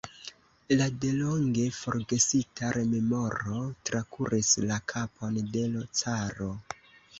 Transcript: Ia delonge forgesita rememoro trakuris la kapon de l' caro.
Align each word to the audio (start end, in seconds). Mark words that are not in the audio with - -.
Ia 0.75 0.85
delonge 1.03 1.65
forgesita 1.79 2.71
rememoro 2.79 3.61
trakuris 3.91 4.51
la 4.67 4.81
kapon 4.95 5.39
de 5.59 5.65
l' 5.71 5.89
caro. 6.03 6.53